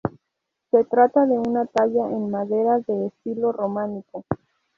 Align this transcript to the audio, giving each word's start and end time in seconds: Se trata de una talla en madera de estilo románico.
Se 0.71 0.83
trata 0.85 1.27
de 1.27 1.37
una 1.37 1.67
talla 1.67 2.07
en 2.09 2.31
madera 2.31 2.79
de 2.79 3.05
estilo 3.05 3.51
románico. 3.51 4.25